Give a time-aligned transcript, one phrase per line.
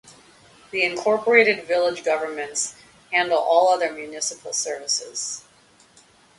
[0.71, 2.73] The incorporated village governments
[3.11, 5.43] handle all other municipal services.